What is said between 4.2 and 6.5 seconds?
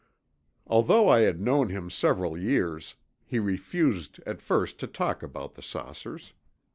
at first to talk about the saucers.